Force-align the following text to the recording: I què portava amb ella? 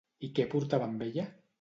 I 0.27 0.29
què 0.39 0.47
portava 0.55 0.89
amb 0.91 1.07
ella? 1.11 1.31